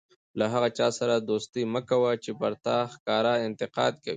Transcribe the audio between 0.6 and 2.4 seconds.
چا سره دوستي مه کوئ! چي